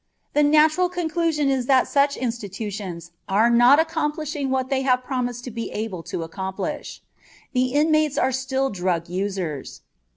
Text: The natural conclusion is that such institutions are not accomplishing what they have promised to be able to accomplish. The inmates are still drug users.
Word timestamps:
The 0.33 0.41
natural 0.41 0.89
conclusion 0.89 1.51
is 1.51 1.67
that 1.67 1.87
such 1.87 2.17
institutions 2.17 3.11
are 3.29 3.51
not 3.51 3.77
accomplishing 3.79 4.49
what 4.49 4.69
they 4.71 4.81
have 4.81 5.03
promised 5.03 5.43
to 5.43 5.51
be 5.51 5.69
able 5.69 6.01
to 6.09 6.23
accomplish. 6.23 7.03
The 7.53 7.65
inmates 7.73 8.17
are 8.17 8.31
still 8.31 8.71
drug 8.71 9.07
users. 9.09 9.81